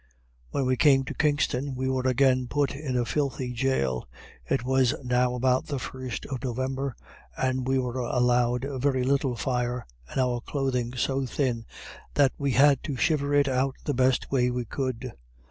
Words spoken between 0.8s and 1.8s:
to Kingston